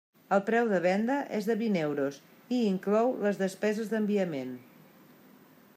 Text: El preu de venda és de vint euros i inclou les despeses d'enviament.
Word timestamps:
El 0.35 0.39
preu 0.45 0.69
de 0.69 0.77
venda 0.85 1.17
és 1.39 1.49
de 1.49 1.55
vint 1.59 1.77
euros 1.81 2.17
i 2.59 2.63
inclou 2.71 3.13
les 3.27 3.39
despeses 3.45 3.93
d'enviament. 3.95 4.57